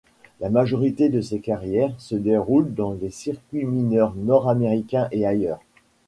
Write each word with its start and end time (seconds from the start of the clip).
La 0.39 0.49
majorité 0.49 1.09
de 1.09 1.21
sa 1.21 1.37
carrière 1.37 1.93
se 1.99 2.15
déroule 2.15 2.73
dans 2.73 2.93
les 2.93 3.11
circuits 3.11 3.65
mineurs 3.65 4.15
nord-américains 4.15 5.07
et 5.11 5.27
ailleurs. 5.27 5.59